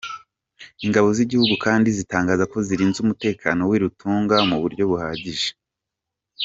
[0.85, 5.49] Ingabo z’igihugu kandi zitangaza ko zirinze umutekano w’i Rutunga mu buryo buhagije.